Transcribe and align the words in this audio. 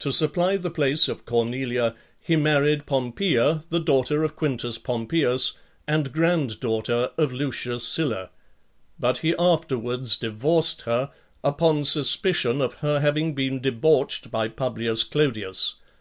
To 0.00 0.10
supply 0.10 0.56
the 0.56 0.72
place 0.72 1.06
of 1.06 1.24
Cornelia, 1.24 1.94
he 2.18 2.34
married 2.34 2.84
Pompeia, 2.84 3.62
the 3.70 3.78
daughter 3.78 4.24
of 4.24 4.34
Quintus 4.34 4.76
Pompeius, 4.76 5.52
and 5.86 6.12
grand 6.12 6.58
daughter 6.58 7.10
of 7.16 7.32
Lucius 7.32 7.86
Sylla; 7.86 8.30
but 8.98 9.18
he 9.18 9.36
afterwards 9.38 10.16
divorced 10.16 10.80
her, 10.82 11.10
upon 11.44 11.84
suspicion 11.84 12.60
of 12.60 12.74
her 12.82 12.98
having 12.98 13.36
been 13.36 13.60
debauched 13.60 14.32
by 14.32 14.48
Publius 14.48 15.04
Clodius. 15.04 15.74